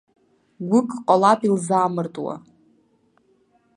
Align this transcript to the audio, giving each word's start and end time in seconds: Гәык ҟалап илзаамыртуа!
Гәык 0.69 0.89
ҟалап 1.07 1.41
илзаамыртуа! 1.47 2.35